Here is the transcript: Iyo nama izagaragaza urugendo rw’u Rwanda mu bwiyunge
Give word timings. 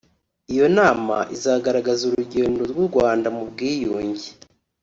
Iyo 0.53 0.65
nama 0.77 1.15
izagaragaza 1.35 2.01
urugendo 2.05 2.61
rw’u 2.71 2.85
Rwanda 2.89 3.27
mu 3.35 3.43
bwiyunge 3.49 4.27